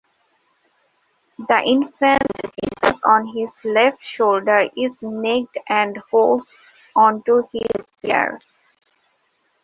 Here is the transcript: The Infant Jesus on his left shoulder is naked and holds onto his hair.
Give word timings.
The 1.37 1.61
Infant 1.63 2.23
Jesus 2.57 3.03
on 3.03 3.27
his 3.37 3.53
left 3.63 4.01
shoulder 4.03 4.67
is 4.75 4.97
naked 5.03 5.61
and 5.69 5.97
holds 6.09 6.47
onto 6.95 7.43
his 7.53 7.87
hair. 8.03 8.39